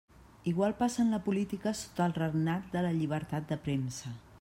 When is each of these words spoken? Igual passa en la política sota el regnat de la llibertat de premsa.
Igual 0.51 0.73
passa 0.79 1.03
en 1.03 1.11
la 1.15 1.21
política 1.27 1.75
sota 1.83 2.09
el 2.11 2.17
regnat 2.19 2.75
de 2.77 2.87
la 2.87 2.99
llibertat 3.01 3.51
de 3.55 3.65
premsa. 3.69 4.19